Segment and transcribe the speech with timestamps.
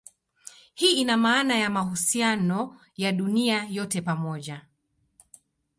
[0.73, 4.61] Hii ina maana ya mahusiano ya dunia yote pamoja.